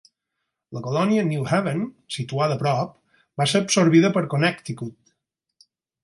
[0.75, 1.83] La colònia New Haven,
[2.15, 2.95] situada a prop,
[3.41, 5.13] va ser absorbida per Connecticut.